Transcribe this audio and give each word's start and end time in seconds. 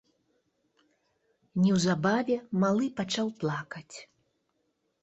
Неўзабаве 1.65 2.37
малы 2.65 2.85
пачаў 3.03 3.27
плакаць. 3.45 3.97